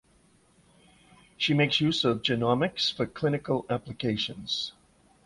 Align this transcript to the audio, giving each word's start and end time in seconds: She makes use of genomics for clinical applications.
She 1.37 1.53
makes 1.53 1.79
use 1.79 2.03
of 2.05 2.23
genomics 2.23 2.91
for 2.91 3.05
clinical 3.05 3.67
applications. 3.69 4.71